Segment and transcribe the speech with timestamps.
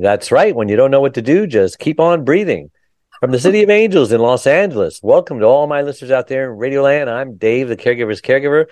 [0.00, 0.56] That's right.
[0.56, 2.70] When you don't know what to do, just keep on breathing.
[3.20, 6.50] From the City of Angels in Los Angeles, welcome to all my listeners out there
[6.50, 7.10] in Radio Land.
[7.10, 8.64] I'm Dave, the caregiver's caregiver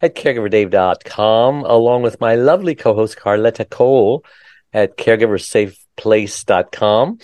[0.00, 4.24] at caregiverdave.com, along with my lovely co host, Carletta Cole
[4.72, 7.18] at caregiversafeplace.com.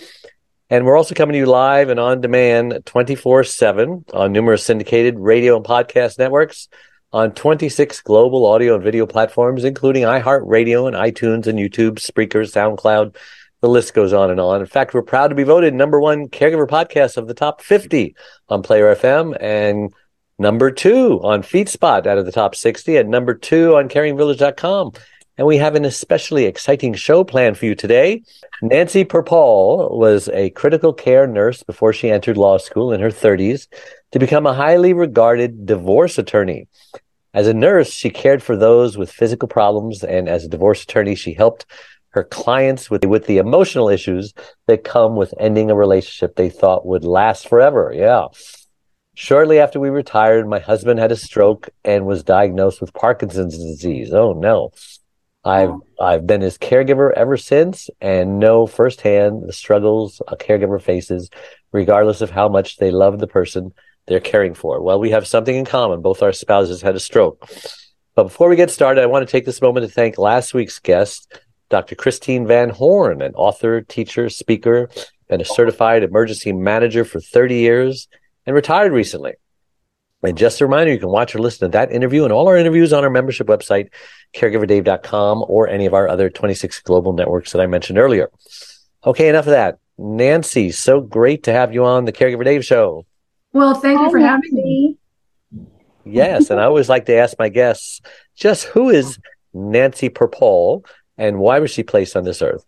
[0.69, 5.17] And we're also coming to you live and on demand 24 7 on numerous syndicated
[5.17, 6.67] radio and podcast networks
[7.13, 13.15] on 26 global audio and video platforms, including iHeartRadio and iTunes and YouTube, Spreaker, SoundCloud.
[13.63, 14.59] The list goes on and on.
[14.59, 18.13] In fact, we're proud to be voted number one caregiver podcast of the top 50
[18.49, 19.93] on Player FM and
[20.37, 24.91] number two on FeedSpot out of the top 60 and number two on caringvillage.com.
[25.37, 28.23] And we have an especially exciting show planned for you today.
[28.61, 33.69] Nancy Perpall was a critical care nurse before she entered law school in her 30s
[34.11, 36.67] to become a highly regarded divorce attorney.
[37.33, 41.15] As a nurse, she cared for those with physical problems, and as a divorce attorney,
[41.15, 41.65] she helped
[42.13, 44.33] her clients with with the emotional issues
[44.67, 47.91] that come with ending a relationship they thought would last forever.
[47.95, 48.27] Yeah.
[49.15, 54.13] Shortly after we retired, my husband had a stroke and was diagnosed with Parkinson's disease.
[54.13, 54.71] Oh no.
[55.45, 61.29] I've I've been his caregiver ever since and know firsthand the struggles a caregiver faces,
[61.71, 63.73] regardless of how much they love the person
[64.07, 64.81] they're caring for.
[64.81, 66.01] Well, we have something in common.
[66.01, 67.49] Both our spouses had a stroke.
[68.15, 70.79] But before we get started, I want to take this moment to thank last week's
[70.79, 71.39] guest,
[71.69, 71.95] Dr.
[71.95, 74.89] Christine Van Horn, an author, teacher, speaker,
[75.29, 78.07] and a certified emergency manager for 30 years
[78.45, 79.33] and retired recently.
[80.21, 82.57] And just a reminder, you can watch or listen to that interview and all our
[82.57, 83.89] interviews on our membership website,
[84.33, 88.29] caregiverdave.com, or any of our other 26 global networks that I mentioned earlier.
[89.05, 89.79] Okay, enough of that.
[89.97, 93.05] Nancy, so great to have you on the Caregiver Dave show.
[93.51, 94.97] Well, thank you for having me.
[96.05, 98.01] Yes, and I always like to ask my guests
[98.35, 99.19] just who is
[99.53, 100.85] Nancy Perpall
[101.17, 102.65] and why was she placed on this earth?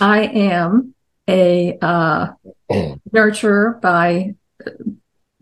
[0.00, 0.94] I am
[1.28, 2.28] a uh,
[2.70, 4.34] nurturer by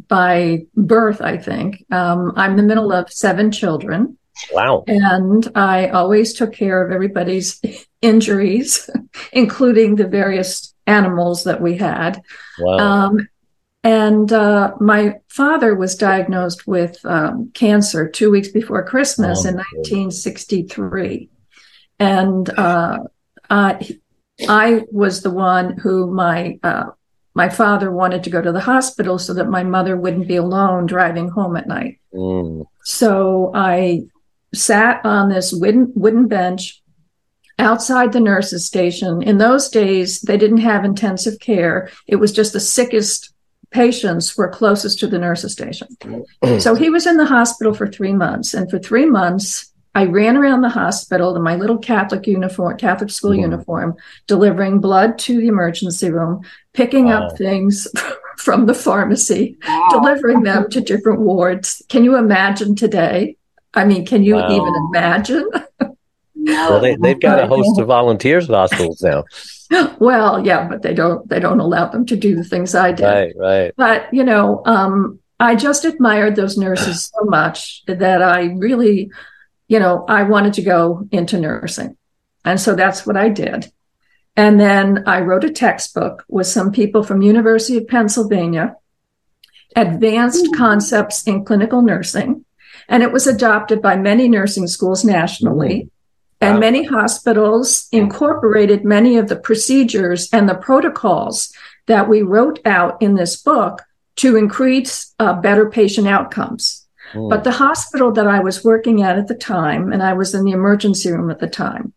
[0.09, 1.21] by birth.
[1.21, 4.19] I think um, I'm the middle of seven children.
[4.53, 4.85] Wow.
[4.87, 7.61] And I always took care of everybody's
[8.03, 8.89] injuries,
[9.33, 12.23] including the various animals that we had.
[12.59, 12.79] Wow.
[12.79, 13.29] Um,
[13.85, 19.57] and uh, my father was diagnosed with um, cancer two weeks before Christmas Oh, in
[19.57, 21.29] 1963.
[22.01, 22.99] And uh,
[23.51, 23.99] I,
[24.49, 26.87] I was the one who my uh,
[27.35, 30.87] my father wanted to go to the hospital so that my mother wouldn't be alone
[30.87, 32.01] driving home at night.
[32.13, 34.03] Mm, So I
[34.53, 36.83] sat on this wooden wooden bench
[37.61, 39.23] outside the nurses station.
[39.23, 41.91] In those days, they didn't have intensive care.
[42.07, 43.33] It was just the sickest
[43.71, 45.89] patients were closest to the nurses station.
[46.59, 48.55] so he was in the hospital for three months.
[48.55, 53.11] And for three months, I ran around the hospital in my little Catholic uniform, Catholic
[53.11, 53.41] school Mhm.
[53.43, 53.95] uniform,
[54.27, 56.43] delivering blood to the emergency room,
[56.73, 57.27] picking Wow.
[57.29, 57.89] up things
[58.39, 59.57] from the pharmacy,
[59.91, 61.83] delivering them to different wards.
[61.89, 63.37] Can you imagine today?
[63.75, 64.49] I mean, can you Wow.
[64.51, 65.49] even imagine?
[66.37, 69.25] well, they, they've got a host of volunteers at hospitals now.
[69.99, 73.05] well, yeah, but they don't they don't allow them to do the things I did.
[73.05, 73.73] Right, right.
[73.77, 79.11] But you know, um, I just admired those nurses so much that I really,
[79.69, 81.97] you know, I wanted to go into nursing,
[82.45, 83.71] and so that's what I did.
[84.37, 88.77] And then I wrote a textbook with some people from University of Pennsylvania,
[89.75, 92.45] Advanced Concepts in Clinical Nursing,
[92.89, 95.91] and it was adopted by many nursing schools nationally.
[96.41, 96.61] And Wow.
[96.61, 101.53] many hospitals incorporated many of the procedures and the protocols
[101.87, 103.83] that we wrote out in this book
[104.17, 106.87] to increase uh, better patient outcomes.
[107.13, 110.35] Mm, But the hospital that I was working at at the time, and I was
[110.35, 111.93] in the emergency room at the time,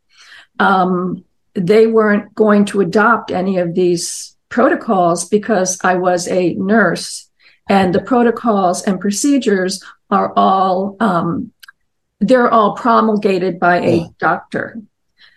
[0.60, 1.24] um,
[1.54, 7.30] they weren't going to adopt any of these protocols because I was a nurse,
[7.70, 11.52] and the protocols and procedures are all um,
[12.22, 14.80] they're all promulgated by a doctor.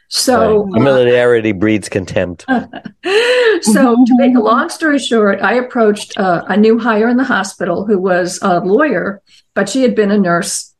[0.08, 0.74] So right.
[0.74, 2.44] familiarity breeds contempt.
[2.48, 7.24] so to make a long story short, I approached uh, a new hire in the
[7.24, 9.22] hospital who was a lawyer,
[9.54, 10.72] but she had been a nurse.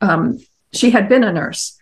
[0.00, 0.38] Um,
[0.72, 1.76] she had been a nurse.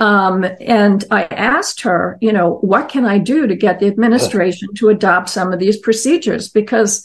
[0.00, 4.68] Um, and I asked her, you know, what can I do to get the administration
[4.76, 6.48] to adopt some of these procedures?
[6.48, 7.04] Because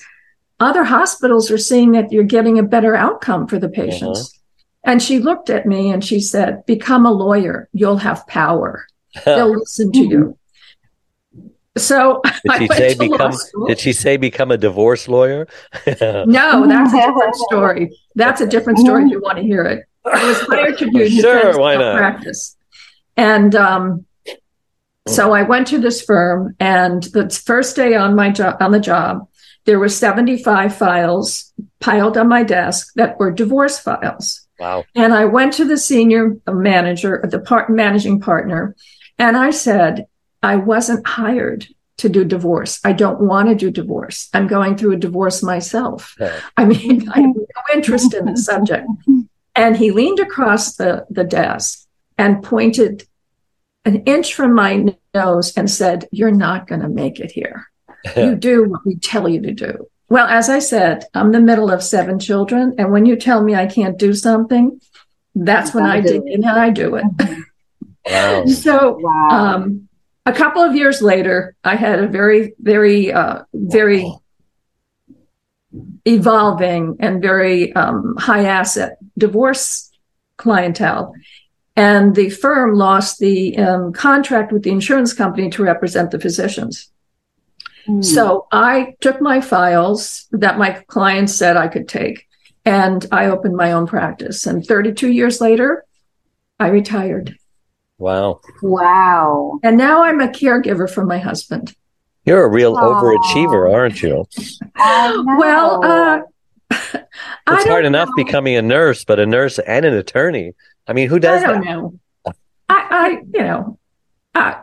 [0.59, 4.19] other hospitals are seeing that you're getting a better outcome for the patients.
[4.19, 4.39] Uh-huh.
[4.83, 7.69] And she looked at me and she said, become a lawyer.
[7.71, 8.85] You'll have power.
[9.25, 10.37] They'll listen to you.
[11.77, 13.33] So did she say become?
[13.67, 15.47] Did she say become a divorce lawyer?
[16.01, 17.99] no, that's a different story.
[18.15, 19.05] That's a different story.
[19.05, 21.97] If you want to hear it, I was hired to do sure, why not?
[21.97, 22.55] practice,
[23.17, 24.05] and um,
[25.07, 28.79] so I went to this firm, and the first day on my job on the
[28.79, 29.27] job,
[29.65, 34.42] there were seventy five files piled on my desk that were divorce files.
[34.59, 34.85] Wow!
[34.95, 38.75] And I went to the senior manager, the part managing partner,
[39.17, 40.07] and I said,
[40.41, 41.67] I wasn't hired
[41.97, 42.79] to do divorce.
[42.83, 44.29] I don't want to do divorce.
[44.33, 46.15] I'm going through a divorce myself.
[46.57, 48.87] I mean, I have no interest in the subject.
[49.55, 51.85] And he leaned across the, the desk
[52.17, 53.07] and pointed
[53.85, 57.67] an inch from my nose and said, You're not going to make it here.
[58.17, 59.87] you do what we tell you to do.
[60.09, 62.75] Well, as I said, I'm the middle of seven children.
[62.77, 64.79] And when you tell me I can't do something,
[65.35, 67.05] that's when I dig in and I do it.
[68.05, 68.45] Wow.
[68.47, 69.27] so, wow.
[69.31, 69.87] Um,
[70.25, 74.13] a couple of years later, I had a very, very, uh, very
[76.05, 79.91] evolving and very um, high asset divorce
[80.37, 81.13] clientele.
[81.75, 86.91] And the firm lost the um, contract with the insurance company to represent the physicians.
[87.87, 88.03] Mm.
[88.03, 92.27] So I took my files that my clients said I could take
[92.65, 94.45] and I opened my own practice.
[94.45, 95.85] And 32 years later,
[96.59, 97.37] I retired.
[97.97, 98.41] Wow.
[98.61, 99.59] Wow.
[99.63, 101.75] And now I'm a caregiver for my husband.
[102.25, 103.01] You're a real Aww.
[103.01, 104.25] overachiever, aren't you?
[105.37, 106.21] well, uh,
[106.71, 108.23] it's hard enough know.
[108.23, 110.53] becoming a nurse, but a nurse and an attorney.
[110.87, 111.69] I mean, who does I don't that?
[111.69, 111.99] know.
[112.25, 112.33] I,
[112.69, 113.79] I, you know,
[114.33, 114.61] I,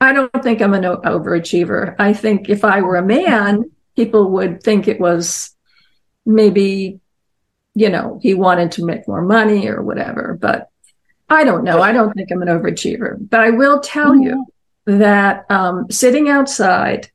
[0.00, 1.96] I don't think I'm an overachiever.
[1.98, 5.56] I think if I were a man, people would think it was
[6.24, 7.00] maybe,
[7.74, 10.38] you know, he wanted to make more money or whatever.
[10.40, 10.70] But
[11.28, 11.82] I don't know.
[11.82, 14.46] I don't think I'm an overachiever, but I will tell you
[14.86, 17.10] that um, sitting outside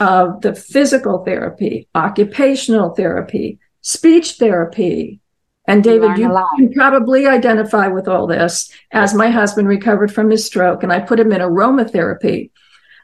[0.00, 5.20] of the physical therapy, occupational therapy, speech therapy,
[5.66, 10.44] and David, you can probably identify with all this as my husband recovered from his
[10.44, 12.50] stroke and I put him in aromatherapy.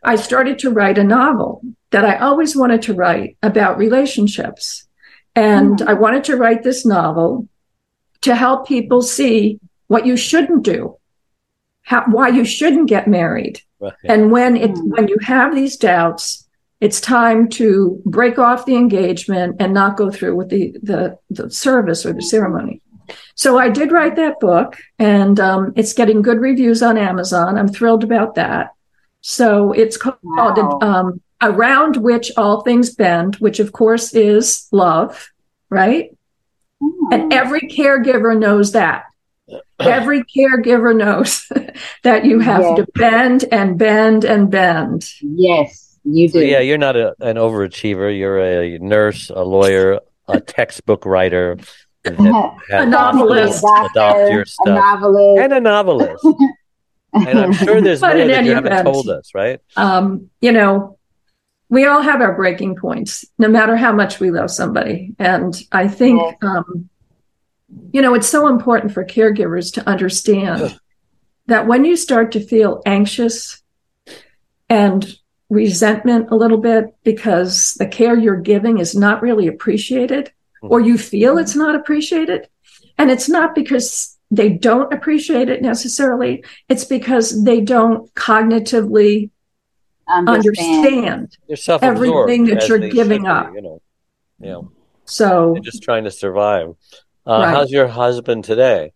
[0.03, 4.87] I started to write a novel that I always wanted to write about relationships.
[5.35, 5.89] And mm-hmm.
[5.89, 7.49] I wanted to write this novel
[8.23, 10.99] to help people see what you shouldn't do,
[11.83, 13.63] how, why you shouldn't get married.
[13.81, 13.95] Right.
[14.05, 14.91] And when it, hmm.
[14.91, 16.47] when you have these doubts,
[16.81, 21.51] it's time to break off the engagement and not go through with the, the, the
[21.51, 22.81] service or the ceremony.
[23.35, 27.59] So I did write that book and um, it's getting good reviews on Amazon.
[27.59, 28.75] I'm thrilled about that.
[29.21, 30.79] So it's called wow.
[30.81, 35.31] um, Around Which All Things Bend, which of course is love,
[35.69, 36.17] right?
[36.83, 37.13] Mm.
[37.13, 39.05] And every caregiver knows that.
[39.79, 41.51] Every caregiver knows
[42.05, 42.77] that you have yes.
[42.77, 45.11] to bend and bend and bend.
[45.21, 46.33] Yes, you do.
[46.33, 48.17] So yeah, you're not a, an overachiever.
[48.17, 51.59] You're a nurse, a lawyer, a textbook writer,
[52.05, 56.25] a novelist, adopt your stuff, a novelist, and a novelist.
[57.13, 59.61] and I'm sure there's more that you haven't told us, right?
[59.77, 60.99] Um, you know,
[61.69, 65.15] we all have our breaking points, no matter how much we love somebody.
[65.19, 66.89] And I think um,
[67.93, 70.79] you know, it's so important for caregivers to understand
[71.47, 73.63] that when you start to feel anxious
[74.69, 75.17] and
[75.51, 80.99] resentment a little bit because the care you're giving is not really appreciated or you
[80.99, 82.49] feel it's not appreciated,
[82.99, 89.31] and it's not because they don't appreciate it necessarily, it's because they don't cognitively
[90.07, 93.53] understand, understand everything that you're giving up.
[93.55, 93.83] you know.
[94.39, 94.61] Yeah.
[95.05, 96.75] So They're just trying to survive.
[97.27, 97.49] Uh, right.
[97.49, 98.93] How's your husband today?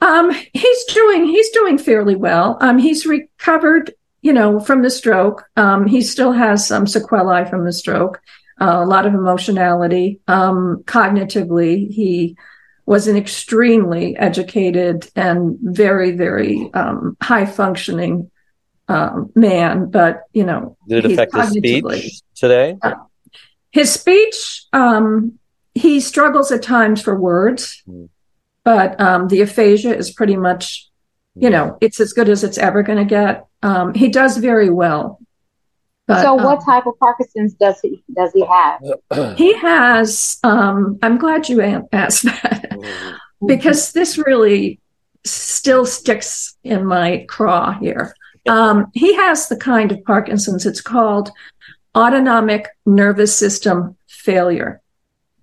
[0.00, 2.58] Um, he's doing he's doing fairly well.
[2.60, 5.44] Um, he's recovered, you know, from the stroke.
[5.56, 8.20] Um, he still has some sequelae from the stroke,
[8.58, 10.20] uh, a lot of emotionality.
[10.26, 12.36] Um, cognitively, he
[12.86, 18.30] was an extremely educated and very very um, high functioning
[18.88, 19.90] um, man.
[19.90, 22.78] But you know, did it affect his speech today?
[22.80, 22.94] Uh,
[23.70, 24.64] his speech.
[24.72, 25.38] Um,
[25.74, 28.08] he struggles at times for words, mm.
[28.64, 30.88] but um, the aphasia is pretty much,
[31.34, 33.46] you know, it's as good as it's ever going to get.
[33.62, 35.20] Um, he does very well.
[36.06, 39.36] But, so, what um, type of Parkinson's does he does he have?
[39.38, 40.38] He has.
[40.44, 41.62] Um, I'm glad you
[41.92, 42.78] asked that
[43.46, 44.80] because this really
[45.24, 48.14] still sticks in my craw here.
[48.46, 51.30] Um, he has the kind of Parkinson's, it's called
[51.96, 54.80] autonomic nervous system failure.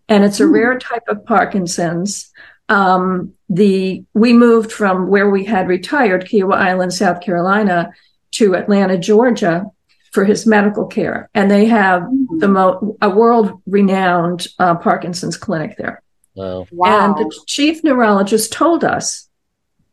[0.07, 0.53] And it's a mm.
[0.53, 2.31] rare type of Parkinson's.
[2.71, 7.91] Um, the we moved from where we had retired, Kiawah Island, South Carolina,
[8.31, 9.65] to Atlanta, Georgia,
[10.11, 12.39] for his medical care, and they have mm-hmm.
[12.39, 16.01] the mo- a world renowned uh, Parkinson's clinic there.
[16.33, 16.65] Wow.
[16.71, 17.05] wow.
[17.05, 19.27] And the chief neurologist told us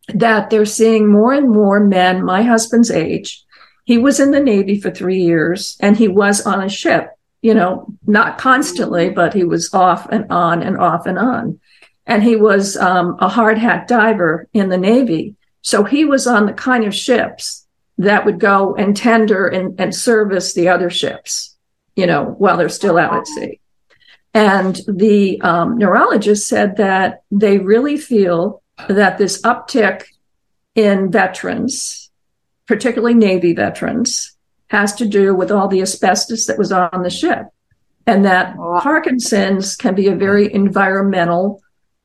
[0.09, 3.45] that they're seeing more and more men my husband's age.
[3.85, 7.11] He was in the Navy for three years, and he was on a ship.
[7.41, 11.61] You know, not constantly, but he was off and on and off and on.
[12.09, 15.37] And he was um, a hard hat diver in the Navy.
[15.61, 17.67] So he was on the kind of ships
[17.99, 21.57] that would go and tender and, and service the other ships,
[21.95, 23.61] you know, while they're still out at sea.
[24.33, 30.05] And the um, neurologist said that they really feel that this uptick
[30.75, 32.11] in veterans,
[32.67, 34.37] particularly Navy veterans,
[34.69, 37.47] has to do with all the asbestos that was on the ship.
[38.07, 41.61] And that Parkinson's can be a very environmentally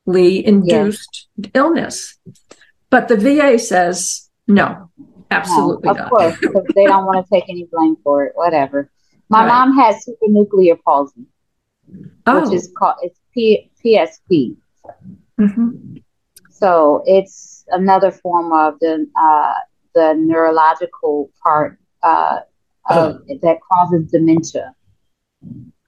[0.06, 1.52] induced yes.
[1.54, 2.18] illness.
[2.90, 4.90] But the VA says no,
[5.32, 6.10] Absolutely no, of not.
[6.10, 8.34] course, because they don't want to take any blame for it.
[8.36, 8.90] Whatever.
[9.30, 9.48] My right.
[9.48, 11.26] mom has supranuclear palsy,
[12.28, 12.42] oh.
[12.42, 14.58] which is called it's P- PSP.
[15.40, 15.98] Mm-hmm.
[16.52, 19.54] So it's another form of the uh,
[19.96, 22.42] the neurological part uh,
[22.90, 23.38] of, oh.
[23.42, 24.76] that causes dementia.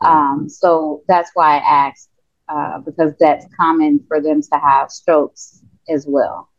[0.02, 2.10] Um, so that's why I asked
[2.48, 6.50] uh, because that's common for them to have strokes as well.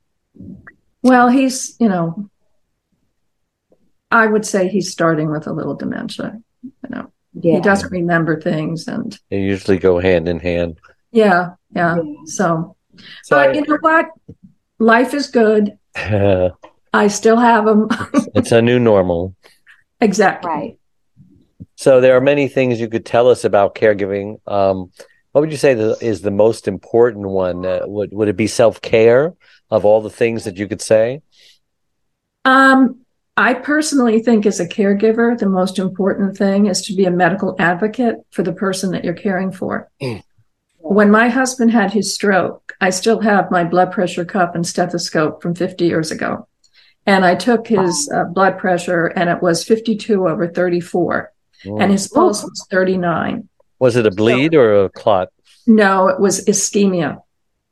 [1.03, 2.31] Well, he's you know
[4.11, 6.41] I would say he's starting with a little dementia.
[6.63, 7.55] You know, yeah.
[7.57, 10.79] he doesn't remember things, and they usually go hand in hand.
[11.13, 11.97] Yeah, yeah.
[12.27, 12.77] So,
[13.25, 14.07] so but I, you know what?
[14.79, 15.79] Life is good.
[15.97, 17.89] I still have him.
[18.35, 19.35] it's a new normal.
[20.01, 20.51] Exactly.
[20.51, 20.79] Right.
[21.77, 24.41] So there are many things you could tell us about caregiving.
[24.47, 24.93] Um,
[25.37, 27.67] what would you say is the most important one?
[27.67, 29.35] Uh, would would it be self care
[29.71, 31.21] of all the things that you could say?
[32.47, 33.01] Um,
[33.37, 37.55] I personally think, as a caregiver, the most important thing is to be a medical
[37.59, 39.91] advocate for the person that you're caring for.
[40.01, 40.23] Mm.
[40.79, 45.43] When my husband had his stroke, I still have my blood pressure cuff and stethoscope
[45.43, 46.49] from 50 years ago.
[47.05, 51.31] And I took his uh, blood pressure, and it was 52 over 34,
[51.67, 51.83] mm.
[51.83, 53.51] and his pulse was 39.
[53.79, 55.29] Was it a bleed so, or a clot?
[55.67, 57.23] No, it was ischemia.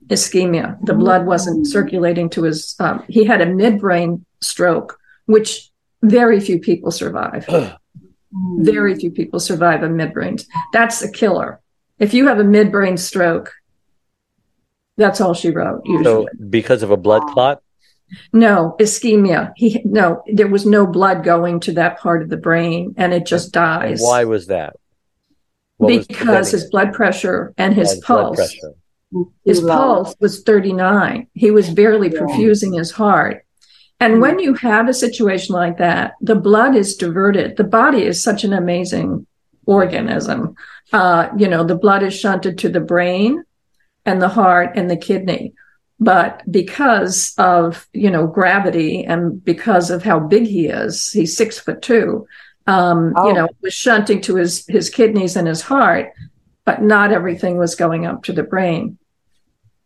[0.06, 0.78] Ischemia.
[0.84, 2.74] The blood wasn't circulating to his.
[2.78, 5.70] Um, he had a midbrain stroke which
[6.02, 7.48] very few people survive.
[8.58, 10.44] very few people survive a midbrain.
[10.72, 11.60] That's a killer.
[11.98, 13.52] If you have a midbrain stroke,
[14.96, 15.82] that's all she wrote.
[15.84, 16.04] Usually.
[16.04, 17.62] So because of a blood clot?
[18.32, 19.52] No, ischemia.
[19.56, 23.26] He no, there was no blood going to that part of the brain, and it
[23.26, 24.00] just dies.
[24.00, 24.76] And why was that?
[25.78, 28.56] What because his blood pressure and his pulse.
[29.44, 31.28] His pulse was 39.
[31.34, 33.44] He was barely perfusing his heart.
[34.00, 37.56] And when you have a situation like that, the blood is diverted.
[37.56, 39.26] The body is such an amazing
[39.66, 40.56] organism.
[40.92, 43.44] Uh, you know, the blood is shunted to the brain
[44.04, 45.54] and the heart and the kidney.
[46.00, 51.58] But because of, you know, gravity and because of how big he is, he's six
[51.58, 52.26] foot two,
[52.66, 53.28] um, oh.
[53.28, 56.12] you know, was shunting to his, his kidneys and his heart,
[56.64, 58.98] but not everything was going up to the brain.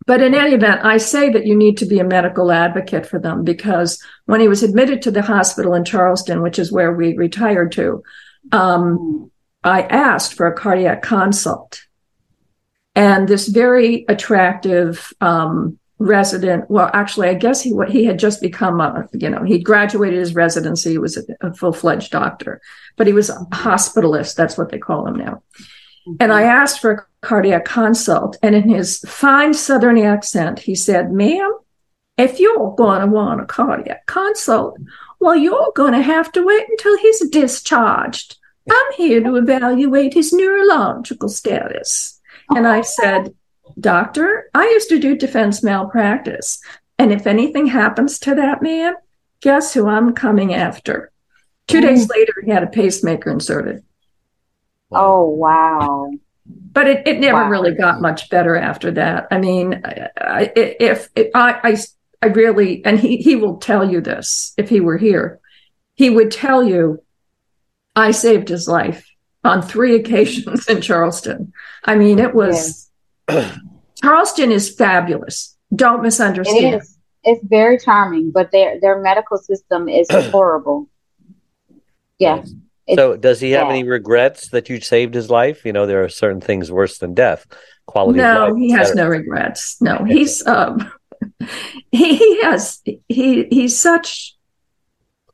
[0.06, 3.18] But in any event, I say that you need to be a medical advocate for
[3.18, 7.14] them because when he was admitted to the hospital in Charleston, which is where we
[7.14, 8.02] retired to,
[8.50, 9.30] um,
[9.62, 11.82] I asked for a cardiac consult.
[12.94, 18.80] And this very attractive um, resident, well, actually, I guess he he had just become
[18.80, 20.92] a, you know, he'd graduated his residency.
[20.92, 22.60] He was a, a full fledged doctor,
[22.96, 24.36] but he was a hospitalist.
[24.36, 25.42] That's what they call him now.
[26.20, 28.38] And I asked for a cardiac consult.
[28.42, 31.52] And in his fine Southern accent, he said, Ma'am,
[32.16, 34.78] if you're going to want a cardiac consult,
[35.20, 38.36] well, you're going to have to wait until he's discharged.
[38.70, 42.20] I'm here to evaluate his neurological status.
[42.50, 43.34] And I said,
[43.78, 46.60] Doctor, I used to do defense malpractice.
[46.98, 48.94] And if anything happens to that man,
[49.40, 51.12] guess who I'm coming after?
[51.68, 52.18] Two days mm-hmm.
[52.18, 53.84] later, he had a pacemaker inserted.
[54.90, 56.10] Oh, wow.
[56.46, 57.50] But it, it never wow.
[57.50, 59.28] really got much better after that.
[59.30, 61.76] I mean, I, if, if I, I,
[62.22, 65.40] I really, and he, he will tell you this if he were here,
[65.94, 67.02] he would tell you,
[67.94, 69.06] I saved his life
[69.44, 71.52] on three occasions in Charleston.
[71.84, 72.90] I mean, it was,
[74.02, 75.56] Charleston is fabulous.
[75.74, 76.64] Don't misunderstand.
[76.64, 76.98] It is.
[77.24, 80.88] it's very charming, but their their medical system is horrible.
[82.18, 82.44] Yeah.
[82.94, 83.72] So, does he have yeah.
[83.72, 85.66] any regrets that you saved his life?
[85.66, 87.46] You know, there are certain things worse than death.
[87.86, 88.18] Quality.
[88.18, 89.80] No, he has no regrets.
[89.82, 90.90] No, he's um,
[91.92, 94.36] he, he has he he's such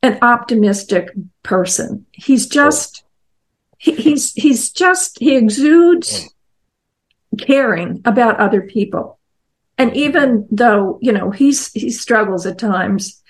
[0.03, 1.11] an optimistic
[1.43, 2.05] person.
[2.11, 3.03] He's just
[3.77, 6.29] he, he's he's just he exudes
[7.37, 9.19] caring about other people.
[9.77, 13.21] And even though, you know, he's he struggles at times,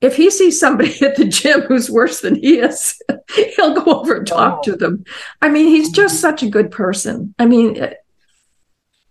[0.00, 3.00] if he sees somebody at the gym who's worse than he is,
[3.34, 5.04] he'll go over and talk to them.
[5.40, 7.34] I mean, he's just such a good person.
[7.38, 7.94] I mean, uh,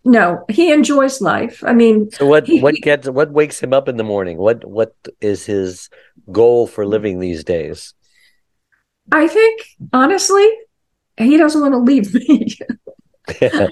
[0.05, 1.63] no, he enjoys life.
[1.65, 4.37] I mean, so what he, what gets what wakes him up in the morning?
[4.37, 5.89] What what is his
[6.31, 7.93] goal for living these days?
[9.11, 9.61] I think
[9.93, 10.47] honestly,
[11.17, 12.57] he doesn't want to leave me.
[13.27, 13.69] I,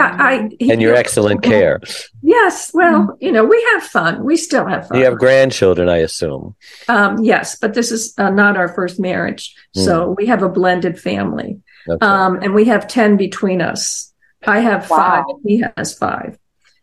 [0.00, 1.80] I, and your excellent care.
[2.22, 4.22] Yes, well, you know, we have fun.
[4.22, 4.98] We still have fun.
[4.98, 6.54] You have grandchildren, I assume.
[6.88, 9.84] Um, yes, but this is uh, not our first marriage, mm.
[9.84, 12.04] so we have a blended family, okay.
[12.04, 14.12] um, and we have ten between us.
[14.46, 14.96] I have wow.
[14.96, 15.24] five.
[15.44, 16.38] He has five,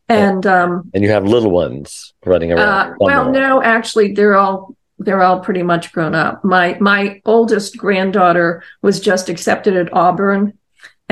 [0.09, 2.93] and um, and you have little ones running around.
[2.93, 6.43] Uh, well, no, actually, they're all they're all pretty much grown up.
[6.43, 10.57] My my oldest granddaughter was just accepted at Auburn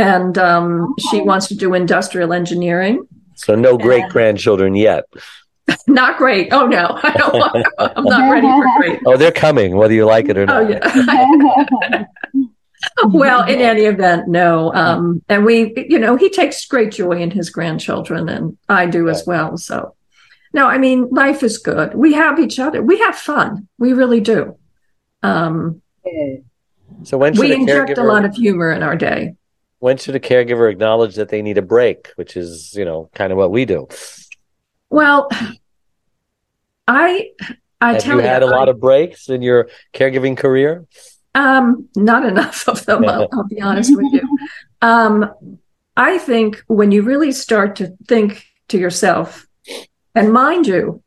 [0.01, 3.07] and um, she wants to do industrial engineering.
[3.35, 5.05] So no great grandchildren yet.
[5.87, 6.51] Not great.
[6.51, 8.99] Oh no, I don't want, I'm not ready for great.
[9.05, 10.63] Oh, they're coming, whether you like it or not.
[10.63, 12.05] Oh, yeah.
[13.05, 14.73] well, in any event, no.
[14.73, 19.07] Um, and we, you know, he takes great joy in his grandchildren, and I do
[19.07, 19.55] as well.
[19.57, 19.95] So,
[20.51, 21.93] no, I mean, life is good.
[21.93, 22.81] We have each other.
[22.81, 23.67] We have fun.
[23.77, 24.57] We really do.
[25.23, 25.81] Um,
[27.03, 29.35] so when we inject a lot of humor in our day
[29.81, 33.31] when should a caregiver acknowledge that they need a break which is you know kind
[33.31, 33.87] of what we do?
[34.89, 35.29] Well
[36.87, 37.29] i
[37.79, 40.85] i Have tell you had you, a lot of breaks in your caregiving career?
[41.35, 44.37] Um not enough of them I'll, I'll be honest with you.
[44.81, 45.33] Um
[45.97, 49.47] i think when you really start to think to yourself
[50.15, 51.03] and mind you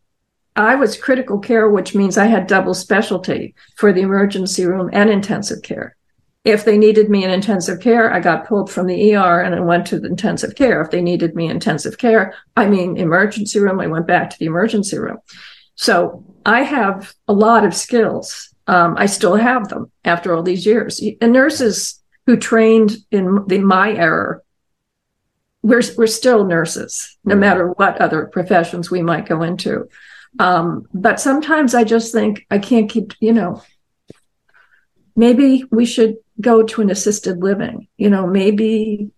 [0.57, 5.11] I was critical care, which means I had double specialty for the emergency room and
[5.11, 5.97] intensive care.
[6.45, 9.61] If they needed me in intensive care, I got pulled from the ER and I
[9.61, 10.83] went to the intensive care.
[10.83, 14.39] If they needed me in intensive care, I mean emergency room, I went back to
[14.39, 15.19] the emergency room.
[15.75, 18.55] So I have a lot of skills.
[18.67, 21.03] Um, I still have them after all these years.
[21.21, 24.41] And nurses who trained in the my era,
[25.63, 29.89] we're we're still nurses, no matter what other professions we might go into.
[30.39, 33.63] Um, but sometimes I just think I can't keep, you know,
[35.17, 37.89] maybe we should go to an assisted living.
[37.97, 39.11] You know, maybe,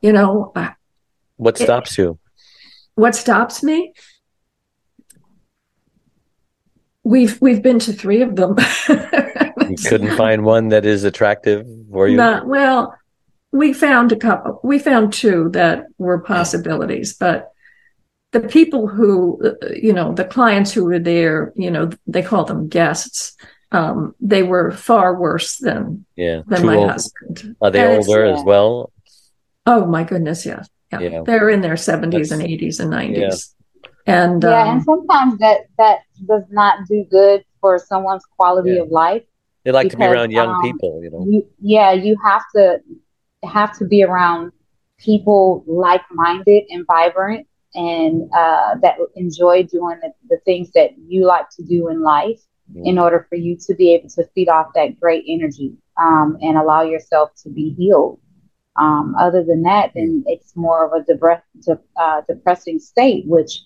[0.00, 0.52] you know.
[1.36, 2.18] What stops it, you?
[2.94, 3.92] What stops me?
[7.04, 8.56] We've we've been to three of them.
[8.88, 12.16] you couldn't find one that is attractive for you.
[12.16, 12.94] Not, well,
[13.50, 14.60] we found a couple.
[14.62, 17.52] We found two that were possibilities, but
[18.30, 22.68] the people who, you know, the clients who were there, you know, they call them
[22.68, 23.36] guests
[23.72, 26.90] um, they were far worse than yeah than my old.
[26.90, 27.56] husband.
[27.60, 28.92] Are they and older as well?
[29.66, 30.64] Oh my goodness, yeah.
[30.92, 31.00] yeah.
[31.00, 31.22] yeah.
[31.24, 33.54] They're in their seventies and eighties and nineties.
[33.84, 33.88] Yeah.
[34.04, 38.88] And yeah, um, and sometimes that that does not do good for someone's quality of
[38.88, 39.22] life.
[39.64, 41.24] They like because, to be around young um, people, you know.
[41.28, 42.80] You, yeah, you have to
[43.44, 44.52] have to be around
[44.98, 51.26] people like minded and vibrant and uh, that enjoy doing the, the things that you
[51.26, 52.40] like to do in life
[52.74, 56.56] in order for you to be able to feed off that great energy um, and
[56.56, 58.18] allow yourself to be healed.
[58.76, 63.60] Um, other than that, then it's more of a depre- de- uh, depressing state, which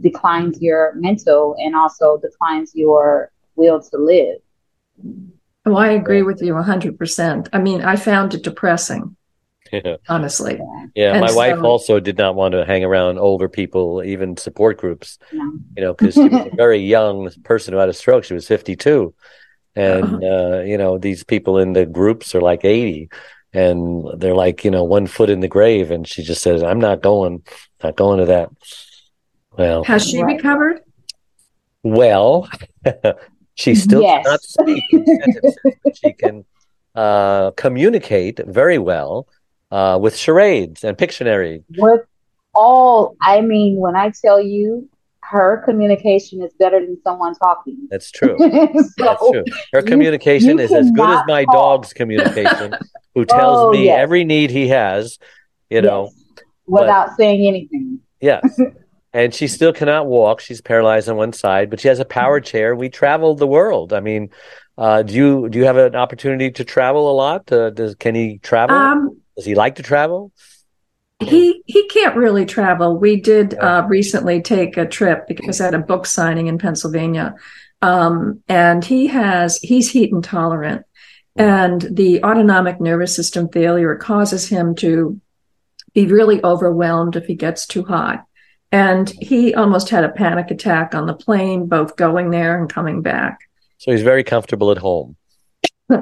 [0.00, 4.38] declines your mental and also declines your will to live.
[5.64, 7.48] Oh, I agree with you 100%.
[7.52, 9.16] I mean, I found it depressing.
[9.72, 9.96] Yeah.
[10.08, 10.60] Honestly.
[10.94, 11.18] Yeah.
[11.18, 15.18] my so, wife also did not want to hang around older people, even support groups,
[15.32, 18.24] you know, because she was a very young person who had a stroke.
[18.24, 19.14] She was 52.
[19.74, 20.16] And, uh-huh.
[20.16, 23.08] uh, you know, these people in the groups are like 80
[23.54, 25.90] and they're like, you know, one foot in the grave.
[25.90, 27.42] And she just says, I'm not going,
[27.82, 28.50] not going to that.
[29.56, 30.36] Well, has she right.
[30.36, 30.80] recovered?
[31.82, 32.48] Well,
[33.54, 34.24] she still yes.
[34.24, 36.44] cannot speak sentences, but she can
[36.94, 39.26] uh, communicate very well
[39.72, 41.64] uh, with charades and Pictionary.
[41.76, 42.02] With
[42.54, 44.88] all, I mean, when I tell you
[45.22, 47.88] her communication is better than someone talking.
[47.90, 48.36] That's true.
[48.38, 49.44] so That's true.
[49.72, 51.54] Her communication you, you is as good as my talk.
[51.54, 52.74] dog's communication,
[53.14, 53.98] who tells oh, me yes.
[53.98, 55.18] every need he has,
[55.70, 56.10] you know,
[56.66, 58.00] without but, saying anything.
[58.20, 58.42] Yes.
[59.14, 60.40] and she still cannot walk.
[60.40, 62.50] She's paralyzed on one side, but she has a power mm-hmm.
[62.50, 62.76] chair.
[62.76, 63.94] We traveled the world.
[63.94, 64.28] I mean,
[64.76, 67.50] uh, do you do you have an opportunity to travel a lot?
[67.50, 68.76] Uh, does can he travel?
[68.76, 70.32] Um, does he like to travel?
[71.20, 72.98] He he can't really travel.
[72.98, 77.36] We did uh, recently take a trip because I had a book signing in Pennsylvania,
[77.80, 80.84] um, and he has he's heat intolerant,
[81.36, 85.20] and the autonomic nervous system failure causes him to
[85.94, 88.24] be really overwhelmed if he gets too hot.
[88.72, 93.02] And he almost had a panic attack on the plane, both going there and coming
[93.02, 93.38] back.
[93.76, 95.16] So he's very comfortable at home.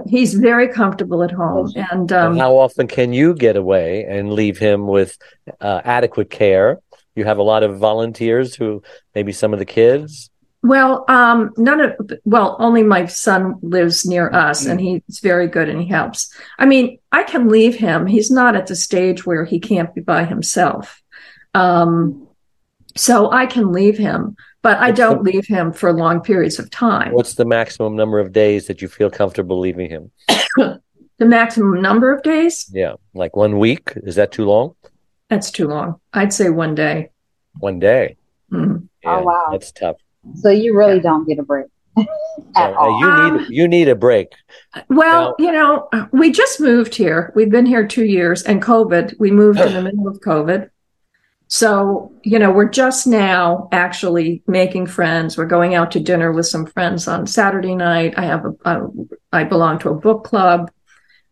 [0.06, 1.72] He's very comfortable at home.
[1.76, 5.16] And, um, and how often can you get away and leave him with
[5.60, 6.80] uh, adequate care?
[7.14, 8.82] You have a lot of volunteers who,
[9.14, 10.30] maybe some of the kids.
[10.62, 11.92] Well, um, none of
[12.24, 16.34] well, only my son lives near us, and he's very good and he helps.
[16.58, 18.06] I mean, I can leave him.
[18.06, 21.00] He's not at the stage where he can't be by himself.
[21.54, 22.28] Um,
[22.94, 26.70] so I can leave him, but I don't the, leave him for long periods of
[26.70, 27.12] time.
[27.12, 30.10] What's the maximum number of days that you feel comfortable leaving him?
[30.56, 30.80] the
[31.26, 32.70] maximum number of days?
[32.72, 33.92] Yeah, like one week.
[33.96, 34.74] Is that too long?
[35.28, 36.00] That's too long.
[36.12, 37.10] I'd say one day.
[37.58, 38.16] One day.
[38.52, 38.84] Mm-hmm.
[39.02, 39.96] Yeah, oh wow, that's tough.
[40.34, 41.02] So you really yeah.
[41.02, 41.66] don't get a break.
[41.96, 42.06] so,
[42.56, 44.32] uh, you need um, you need a break.
[44.88, 47.32] Well, now, you know, we just moved here.
[47.34, 49.18] We've been here two years, and COVID.
[49.18, 50.68] We moved in the middle of COVID,
[51.52, 55.36] so, you know, we're just now actually making friends.
[55.36, 58.14] We're going out to dinner with some friends on Saturday night.
[58.16, 58.88] I have a, a
[59.32, 60.70] I belong to a book club.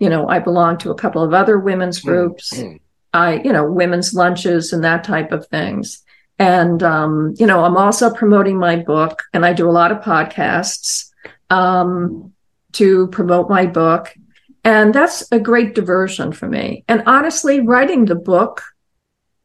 [0.00, 2.09] You know, I belong to a couple of other women's mm-hmm.
[2.09, 2.52] groups.
[2.52, 2.78] Mm-hmm.
[3.12, 6.02] I, you know, women's lunches and that type of things.
[6.40, 9.98] And, um, you know, I'm also promoting my book and I do a lot of
[9.98, 11.12] podcasts,
[11.48, 12.33] um,
[12.72, 14.12] to promote my book.
[14.64, 16.85] And that's a great diversion for me.
[16.88, 18.64] And honestly, writing the book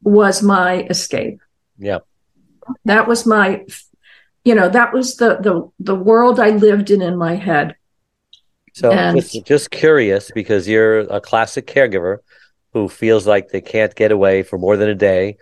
[0.04, 1.40] was my escape.
[1.78, 1.98] Yeah.
[2.84, 3.64] That was my
[4.44, 7.76] you know, that was the the the world I lived in in my head.
[8.74, 12.18] So and, just, just curious because you're a classic caregiver
[12.72, 15.38] who feels like they can't get away for more than a day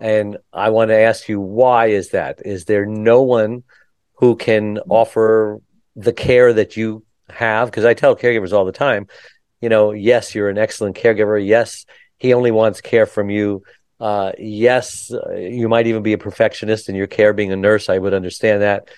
[0.00, 2.40] and I want to ask you why is that?
[2.44, 3.62] Is there no one
[4.14, 5.60] who can offer
[5.94, 9.08] the care that you have because I tell caregivers all the time,
[9.60, 11.44] you know, yes, you're an excellent caregiver.
[11.44, 11.84] Yes,
[12.16, 13.62] he only wants care from you
[14.00, 17.32] uh, yes, uh, you might even be a perfectionist in your care.
[17.32, 18.88] Being a nurse, I would understand that,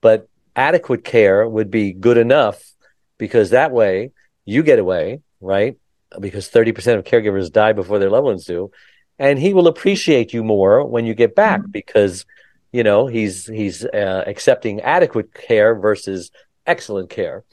[0.00, 2.62] but adequate care would be good enough
[3.18, 4.12] because that way
[4.44, 5.76] you get away, right?
[6.20, 8.70] Because thirty percent of caregivers die before their loved ones do,
[9.18, 11.70] and he will appreciate you more when you get back mm-hmm.
[11.70, 12.24] because
[12.70, 16.30] you know he's he's uh, accepting adequate care versus
[16.66, 17.44] excellent care.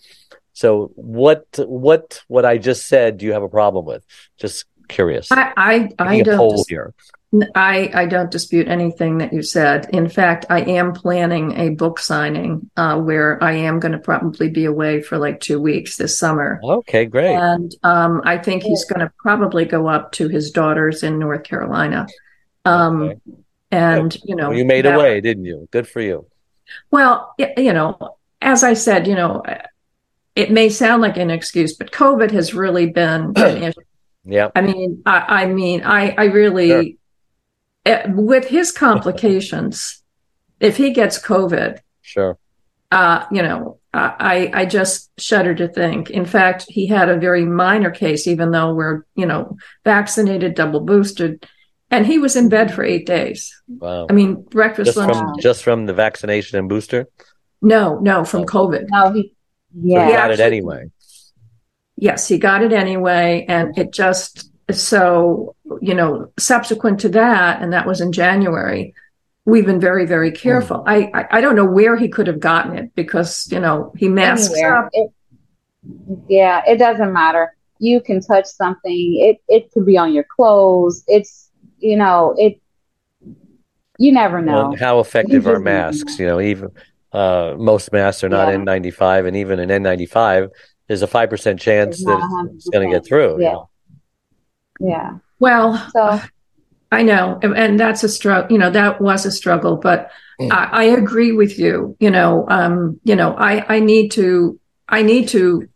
[0.53, 4.05] So what what what I just said do you have a problem with?
[4.37, 5.31] Just curious.
[5.31, 6.93] I I, I don't dis- here.
[7.53, 9.87] I I don't dispute anything that you said.
[9.93, 14.49] In fact, I am planning a book signing uh, where I am going to probably
[14.49, 16.59] be away for like two weeks this summer.
[16.63, 17.35] Okay, great.
[17.35, 21.43] And um, I think he's going to probably go up to his daughters in North
[21.43, 22.07] Carolina.
[22.65, 23.19] Um, okay.
[23.71, 25.67] And you know, well, you made that, away, didn't you?
[25.71, 26.25] Good for you.
[26.89, 29.43] Well, you know, as I said, you know,
[30.35, 33.81] it may sound like an excuse, but COVID has really been an issue
[34.31, 34.49] yeah.
[34.55, 36.97] I mean, I, I mean, I, I really,
[37.85, 37.93] sure.
[37.93, 40.01] uh, with his complications,
[40.59, 42.37] if he gets COVID, sure.
[42.91, 46.09] Uh, you know, I, I just shudder to think.
[46.09, 50.79] In fact, he had a very minor case, even though we're, you know, vaccinated, double
[50.79, 51.47] boosted,
[51.91, 53.53] and he was in bed for eight days.
[53.67, 54.07] Wow.
[54.09, 55.15] I mean, breakfast, just lunch.
[55.15, 57.07] From, just from the vaccination and booster?
[57.61, 58.45] No, no, from oh.
[58.45, 58.87] COVID.
[58.89, 59.35] No, he,
[59.75, 59.99] yeah.
[59.99, 60.91] So he got actually, it anyway
[61.99, 63.45] yes, he got it anyway.
[63.47, 68.93] And it just, so, you know, subsequent to that, and that was in January,
[69.45, 70.77] we've been very, very careful.
[70.77, 70.83] Mm.
[70.87, 74.07] I, I, I, don't know where he could have gotten it because, you know, he
[74.07, 74.77] masks Anywhere.
[74.77, 74.89] up.
[74.93, 75.11] It,
[76.27, 77.55] yeah, it doesn't matter.
[77.79, 79.15] You can touch something.
[79.19, 81.03] It, it could be on your clothes.
[81.07, 82.61] It's, you know, it,
[83.97, 84.69] you never know.
[84.69, 86.19] Well, how effective are masks?
[86.19, 86.71] You know, even
[87.11, 88.57] uh, most masks are not yeah.
[88.57, 90.49] N95, and even an N95
[90.89, 93.41] there's a five percent chance that it's going to get through.
[93.41, 93.47] Yeah.
[93.47, 93.69] You know?
[94.81, 95.17] Yeah.
[95.39, 96.19] Well, so
[96.91, 98.51] I know, and that's a struggle.
[98.51, 100.09] You know, that was a struggle, but
[100.41, 100.51] mm.
[100.51, 101.95] I, I, agree with you.
[101.99, 105.69] You know, um, you know, I I need to I need to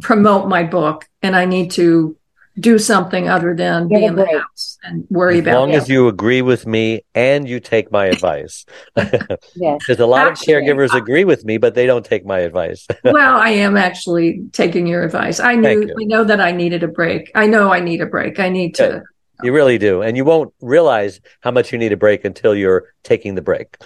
[0.00, 2.16] promote my book, and I need to
[2.58, 5.50] do something other than be in the house and worry as about.
[5.50, 5.76] As long it.
[5.76, 8.64] as you agree with me and you take my advice.
[8.94, 12.86] Because a lot actually, of caregivers agree with me, but they don't take my advice.
[13.04, 15.40] well, I am actually taking your advice.
[15.40, 17.30] I knew I know that I needed a break.
[17.34, 18.38] I know I need a break.
[18.38, 19.02] I need to.
[19.42, 20.02] You really do.
[20.02, 23.76] And you won't realize how much you need a break until you're taking the break.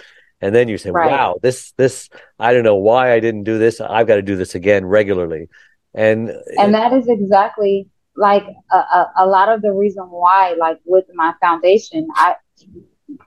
[0.41, 1.09] And then you say, right.
[1.09, 2.09] wow, this, this,
[2.39, 3.79] I don't know why I didn't do this.
[3.79, 5.47] I've got to do this again regularly.
[5.93, 10.79] And, and that is exactly like a, a, a lot of the reason why, like
[10.85, 12.35] with my foundation, I,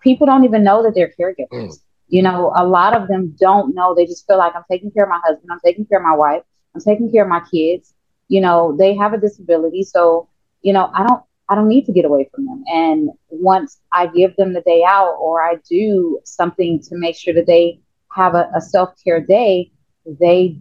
[0.01, 1.51] people don't even know that they're caregivers.
[1.51, 1.81] Mm.
[2.09, 3.94] You know, a lot of them don't know.
[3.94, 6.14] They just feel like I'm taking care of my husband, I'm taking care of my
[6.14, 6.42] wife,
[6.75, 7.94] I'm taking care of my kids.
[8.29, 10.29] You know, they have a disability, so
[10.62, 12.64] you know, I don't I don't need to get away from them.
[12.66, 17.35] And once I give them the day out or I do something to make sure
[17.35, 17.81] that they
[18.12, 19.70] have a, a self care day,
[20.07, 20.59] they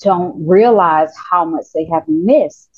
[0.00, 2.73] don't realize how much they have missed,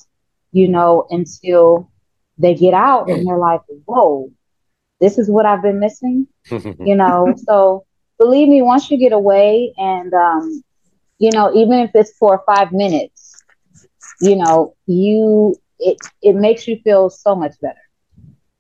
[0.57, 1.90] you know, until
[2.38, 4.33] they get out and they're like, whoa,
[5.03, 7.35] this is what I've been missing, you know.
[7.37, 7.85] So
[8.19, 10.64] believe me, once you get away and, um,
[11.19, 13.45] you know, even if it's for five minutes,
[14.23, 17.85] you know, you it it makes you feel so much better.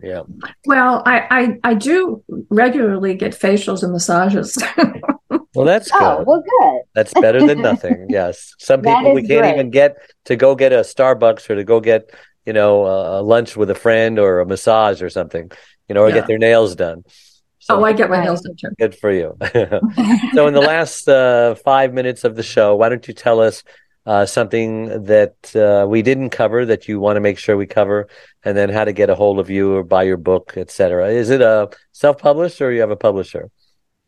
[0.02, 0.24] Yeah.
[0.66, 4.58] Well, I I, I do regularly get facials and massages.
[5.28, 6.04] well, that's oh, good.
[6.04, 6.82] Oh, well, good.
[6.94, 8.06] That's better than nothing.
[8.08, 8.54] Yes.
[8.58, 9.54] Some people we can't great.
[9.54, 12.10] even get to go get a Starbucks or to go get
[12.44, 15.50] you know a lunch with a friend or a massage or something,
[15.88, 16.16] you know, or yeah.
[16.16, 17.04] get their nails done.
[17.58, 18.68] So, oh, I get my nails done too.
[18.78, 19.36] Good for you.
[20.34, 23.64] so, in the last uh, five minutes of the show, why don't you tell us
[24.06, 28.08] uh, something that uh, we didn't cover that you want to make sure we cover,
[28.44, 31.08] and then how to get a hold of you or buy your book, etc.
[31.08, 33.50] Is it a self-published or you have a publisher?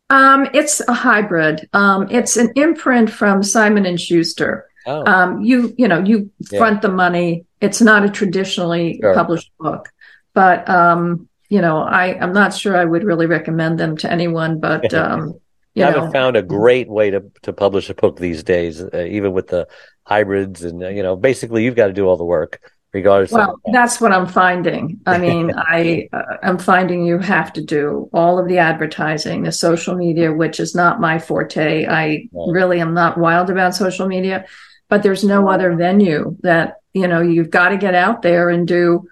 [0.09, 1.69] Um, it's a hybrid.
[1.73, 4.67] Um, it's an imprint from Simon and Schuster.
[4.85, 5.05] Oh.
[5.05, 6.81] Um, you you know you front yeah.
[6.81, 7.45] the money.
[7.61, 9.13] It's not a traditionally sure.
[9.13, 9.89] published book,
[10.33, 14.59] but um, you know I I'm not sure I would really recommend them to anyone.
[14.59, 15.39] But um,
[15.75, 16.11] you haven't know.
[16.11, 19.67] found a great way to to publish a book these days, uh, even with the
[20.05, 22.59] hybrids and uh, you know, basically you've got to do all the work
[22.93, 23.31] regardless.
[23.31, 24.99] Well, that's what I'm finding.
[25.05, 29.51] I mean, I uh, am finding you have to do all of the advertising, the
[29.51, 31.85] social media, which is not my forte.
[31.85, 32.29] I right.
[32.31, 34.45] really am not wild about social media,
[34.89, 38.67] but there's no other venue that you know you've got to get out there and
[38.67, 39.07] do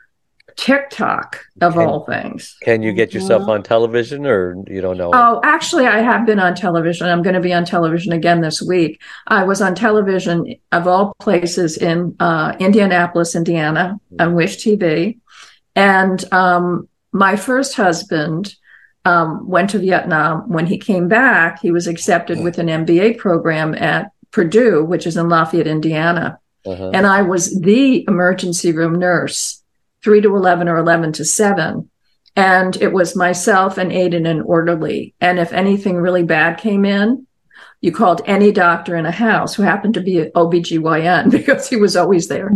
[0.58, 2.58] TikTok of can, all things.
[2.64, 5.12] Can you get yourself on television or you don't know?
[5.14, 7.08] Oh, actually, I have been on television.
[7.08, 9.00] I'm going to be on television again this week.
[9.28, 14.22] I was on television of all places in uh, Indianapolis, Indiana, mm-hmm.
[14.22, 15.20] on Wish TV.
[15.76, 18.56] And um, my first husband
[19.06, 20.52] um, went to Vietnam.
[20.52, 25.18] When he came back, he was accepted with an MBA program at Purdue, which is
[25.18, 26.40] in Lafayette, Indiana.
[26.66, 26.92] Uh-huh.
[26.94, 29.64] And I was the emergency room nurse
[30.04, 31.90] 3 to 11 or 11 to 7.
[32.36, 35.16] And it was myself and Aiden and orderly.
[35.20, 37.26] And if anything really bad came in,
[37.82, 41.76] you called any doctor in a house who happened to be an OBGYN because he
[41.76, 42.52] was always there.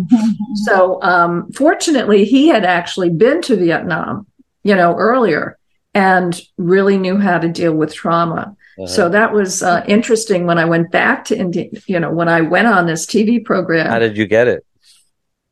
[0.65, 4.27] so um, fortunately, he had actually been to Vietnam,
[4.63, 5.57] you know, earlier
[5.93, 8.55] and really knew how to deal with trauma.
[8.77, 8.87] Uh-huh.
[8.87, 12.41] So that was uh, interesting when I went back to India, you know, when I
[12.41, 13.89] went on this TV program.
[13.89, 14.65] How did you get it?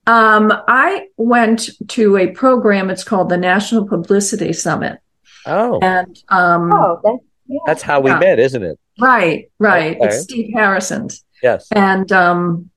[0.08, 2.90] Um, I went to a program.
[2.90, 5.00] It's called the National Publicity Summit.
[5.46, 7.60] Oh, and um, oh, that's, yeah.
[7.66, 8.20] that's how we yeah.
[8.20, 8.80] met, isn't it?
[9.00, 9.98] Right, right.
[9.98, 10.08] Okay.
[10.08, 11.24] It's Steve Harrison's.
[11.42, 12.70] Yes, and um,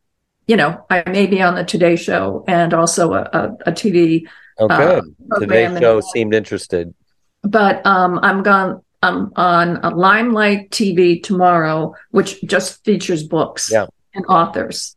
[0.47, 4.29] you know, I may be on the Today Show and also a, a, a TV.
[4.59, 5.15] Oh, good.
[5.35, 6.95] Uh, Today Show and, seemed interested.
[7.43, 8.83] But um, I'm gone.
[9.03, 13.87] I'm on a Limelight TV tomorrow, which just features books yeah.
[14.15, 14.97] and authors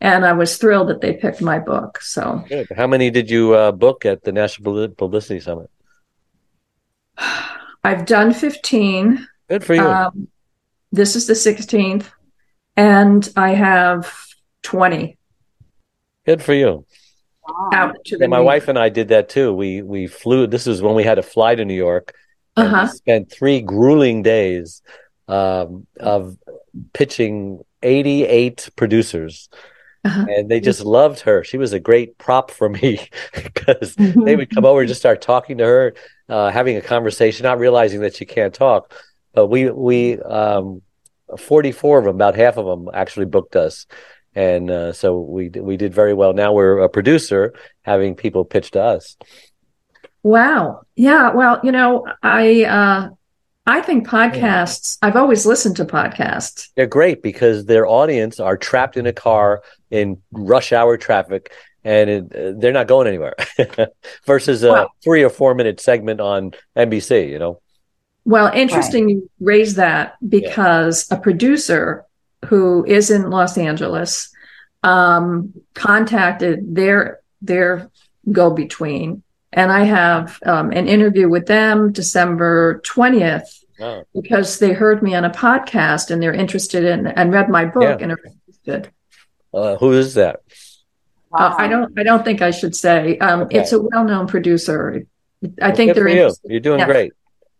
[0.00, 2.00] and I was thrilled that they picked my book.
[2.00, 2.68] So, Good.
[2.76, 5.70] how many did you uh, book at the National Publicity Summit?
[7.84, 9.26] I've done fifteen.
[9.48, 9.82] Good for you.
[9.82, 10.28] Um,
[10.92, 12.10] this is the sixteenth,
[12.76, 14.12] and I have
[14.62, 15.18] twenty.
[16.24, 16.84] Good for you.
[17.72, 19.54] Out to the my wife and I did that too.
[19.54, 20.48] We we flew.
[20.48, 22.12] This is when we had to fly to New York.
[22.56, 22.86] And uh-huh.
[22.88, 24.80] spent three grueling days
[25.28, 26.38] um, of
[26.94, 29.50] pitching 88 producers
[30.06, 30.26] uh-huh.
[30.28, 31.44] and they just loved her.
[31.44, 35.20] She was a great prop for me because they would come over and just start
[35.20, 35.94] talking to her,
[36.28, 38.94] uh, having a conversation, not realizing that she can't talk.
[39.34, 40.82] But we we um,
[41.38, 43.86] forty four of them, about half of them actually booked us,
[44.34, 46.32] and uh, so we we did very well.
[46.32, 49.16] Now we're a producer, having people pitch to us.
[50.22, 50.82] Wow.
[50.96, 51.32] Yeah.
[51.34, 53.10] Well, you know, I uh,
[53.66, 56.68] I think podcasts, I've always listened to podcasts.
[56.76, 61.52] They're great because their audience are trapped in a car in rush hour traffic
[61.82, 63.34] and it, they're not going anywhere
[64.26, 64.90] versus a wow.
[65.02, 67.60] three or four minute segment on NBC, you know?
[68.24, 69.14] Well, interesting right.
[69.14, 71.16] you raise that because yeah.
[71.16, 72.04] a producer
[72.46, 74.30] who is in Los Angeles
[74.82, 77.90] um, contacted their their
[78.30, 84.04] go between And I have um, an interview with them December 20th oh.
[84.14, 87.82] because they heard me on a podcast and they're interested in and read my book
[87.82, 87.96] yeah.
[88.00, 88.92] and are interested.
[89.52, 90.40] Uh, who is that?
[91.32, 91.98] Uh, I don't.
[91.98, 93.18] I don't think I should say.
[93.18, 93.58] Um, okay.
[93.58, 95.04] It's a well-known producer.
[95.60, 96.08] I think they're.
[96.08, 96.34] You.
[96.44, 96.86] You're doing yeah.
[96.86, 97.12] great.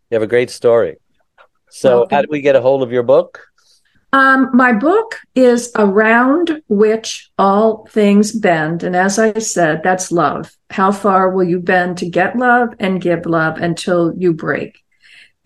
[0.09, 0.97] You have a great story.
[1.69, 3.41] So, well, how do we get a hold of your book?
[4.13, 8.83] Um, my book is Around Which All Things Bend.
[8.83, 10.55] And as I said, that's love.
[10.69, 14.79] How far will you bend to get love and give love until you break?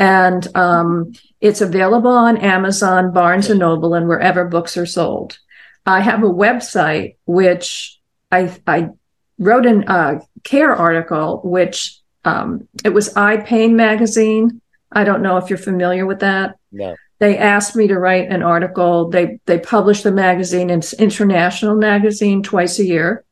[0.02, 5.38] And um, it's available on Amazon, Barnes and Noble, and wherever books are sold.
[5.86, 8.00] I have a website which
[8.32, 8.90] I, I
[9.38, 14.62] wrote a uh, care article, which um, it was Eye Pain magazine.
[14.92, 16.56] I don't know if you're familiar with that.
[16.72, 19.10] No they asked me to write an article.
[19.10, 23.24] They they publish the magazine, it's international magazine twice a year,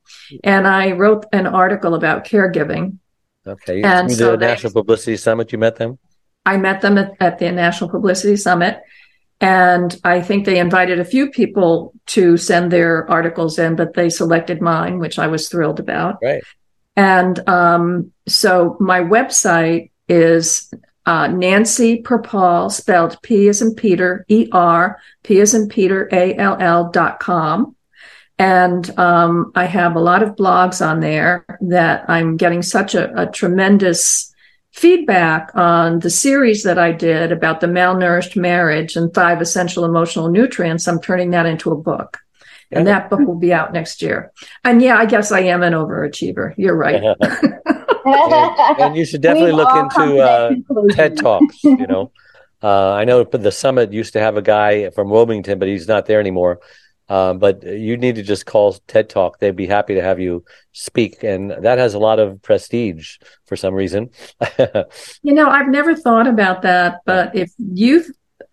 [0.44, 3.00] and I wrote an article about caregiving.
[3.48, 5.52] Okay, and so the they, National Publicity Summit.
[5.52, 5.98] You met them.
[6.52, 8.76] I met them at, at the National Publicity Summit,
[9.40, 14.10] and I think they invited a few people to send their articles in, but they
[14.10, 16.18] selected mine, which I was thrilled about.
[16.22, 16.44] Right.
[16.96, 20.74] And um, so my website is
[21.06, 26.36] uh, Nancy Perpall, spelled P as in Peter, E R, P as in Peter, A
[26.36, 27.76] L L dot com.
[28.38, 33.24] And um, I have a lot of blogs on there that I'm getting such a,
[33.24, 34.29] a tremendous
[34.72, 40.30] feedback on the series that I did about the malnourished marriage and five essential emotional
[40.30, 40.88] nutrients.
[40.88, 42.20] I'm turning that into a book.
[42.72, 44.32] And that book will be out next year.
[44.64, 46.54] And yeah, I guess I am an overachiever.
[46.56, 47.02] You're right.
[48.06, 50.52] and, and, you should definitely look into uh,
[50.92, 51.64] TED Talks.
[51.64, 52.12] You know,
[52.62, 56.06] uh, I know the summit used to have a guy from Wilmington, but he's not
[56.06, 56.60] there anymore.
[57.10, 59.40] Um, but you need to just call TED Talk.
[59.40, 63.56] They'd be happy to have you speak, and that has a lot of prestige for
[63.56, 64.12] some reason.
[65.24, 68.06] you know, I've never thought about that, but if you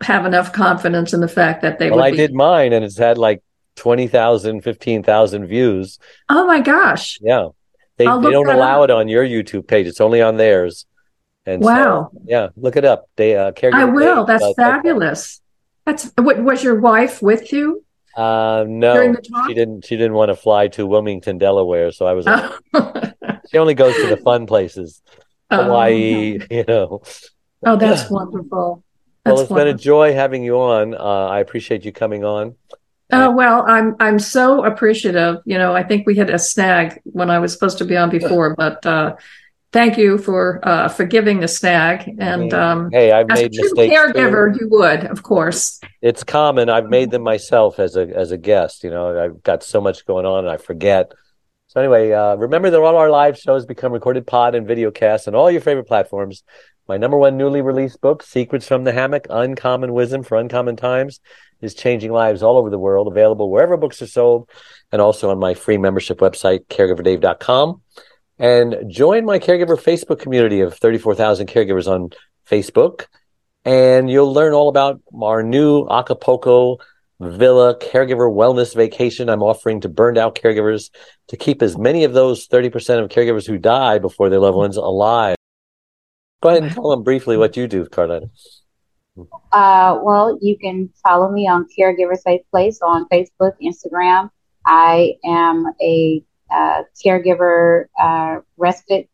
[0.02, 2.16] have enough confidence in the fact that they well, I be...
[2.16, 3.42] did mine, and it's had like
[3.76, 5.98] 20,000, 15,000 views.
[6.28, 7.18] Oh my gosh.
[7.20, 7.48] Yeah.
[7.98, 8.90] They, they don't allow up.
[8.90, 9.86] it on your YouTube page.
[9.86, 10.86] It's only on theirs.
[11.46, 12.10] And wow.
[12.12, 13.08] So, yeah, look it up.
[13.16, 14.24] They uh, I will.
[14.24, 15.40] That's uh, fabulous.
[15.86, 17.84] That's what was your wife with you?
[18.16, 19.14] Uh, no,
[19.46, 19.84] she didn't.
[19.84, 21.92] She didn't want to fly to Wilmington, Delaware.
[21.92, 22.24] So I was.
[23.50, 25.02] she only goes to the fun places,
[25.50, 26.40] oh, Hawaii.
[26.50, 27.02] You know.
[27.64, 28.82] Oh, that's wonderful.
[29.24, 29.56] That's well, it's wonderful.
[29.56, 30.94] been a joy having you on.
[30.94, 32.54] Uh, I appreciate you coming on.
[33.12, 35.38] Oh well, I'm I'm so appreciative.
[35.44, 38.10] You know, I think we hit a snag when I was supposed to be on
[38.10, 39.16] before, but uh,
[39.72, 42.10] thank you for uh, forgiving the snag.
[42.18, 43.94] And um, hey, I've made a mistakes.
[43.94, 44.64] Caregiver, too.
[44.64, 45.80] you would, of course.
[46.00, 46.68] It's common.
[46.68, 48.84] I've made them myself as a as a guest.
[48.84, 51.12] You know, I've got so much going on, and I forget.
[51.68, 55.28] So anyway, uh, remember that all our live shows become recorded pod and video casts
[55.28, 56.42] on all your favorite platforms.
[56.88, 61.20] My number one newly released book, Secrets from the Hammock: Uncommon Wisdom for Uncommon Times
[61.60, 64.48] is changing lives all over the world, available wherever books are sold
[64.92, 67.80] and also on my free membership website, caregiverdave.com.
[68.38, 72.10] And join my caregiver Facebook community of 34,000 caregivers on
[72.48, 73.06] Facebook.
[73.64, 76.78] And you'll learn all about our new Acapulco
[77.18, 80.90] Villa Caregiver Wellness Vacation I'm offering to burned out caregivers
[81.28, 84.76] to keep as many of those 30% of caregivers who die before their loved ones
[84.76, 85.36] alive.
[86.42, 88.28] Go ahead and tell them briefly what you do, Carletta.
[89.50, 94.28] Uh, well, you can follow me on Caregiver Safe Place on Facebook, Instagram.
[94.66, 99.08] I am a uh, caregiver uh, respite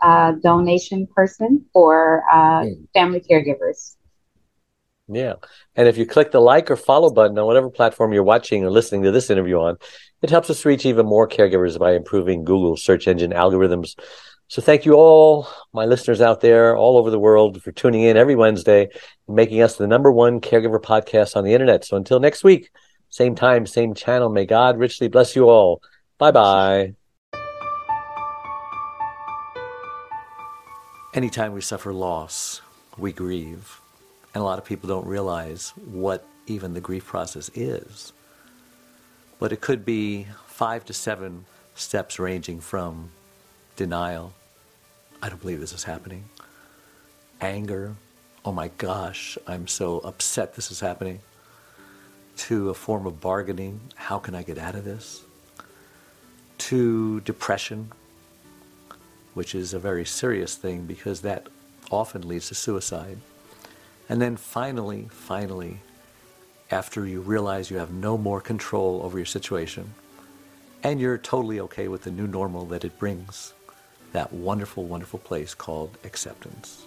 [0.00, 2.88] uh, donation person for mm.
[2.94, 3.96] family caregivers.
[5.12, 5.34] Yeah.
[5.74, 8.70] And if you click the like or follow button on whatever platform you're watching or
[8.70, 9.76] listening to this interview on,
[10.22, 13.96] it helps us reach even more caregivers by improving Google search engine algorithms
[14.50, 18.16] so thank you all, my listeners out there all over the world for tuning in
[18.16, 18.88] every Wednesday
[19.28, 21.84] and making us the number one caregiver podcast on the internet.
[21.84, 22.72] So until next week,
[23.10, 24.28] same time, same channel.
[24.28, 25.82] May God richly bless you all.
[26.20, 26.94] Bye bye.
[31.14, 32.60] Anytime we suffer loss,
[32.96, 33.80] we grieve.
[34.34, 38.12] And a lot of people don't realize what even the grief process is.
[39.38, 43.10] But it could be five to seven steps ranging from
[43.76, 44.34] denial
[45.22, 46.24] I don't believe this is happening.
[47.42, 47.94] Anger,
[48.44, 51.20] oh my gosh, I'm so upset this is happening.
[52.36, 55.24] To a form of bargaining, how can I get out of this?
[56.64, 57.90] To depression,
[59.34, 61.48] which is a very serious thing because that
[61.90, 63.18] often leads to suicide.
[64.08, 65.78] And then finally, finally,
[66.70, 69.94] after you realize you have no more control over your situation
[70.82, 73.54] and you're totally okay with the new normal that it brings,
[74.12, 76.86] that wonderful, wonderful place called acceptance.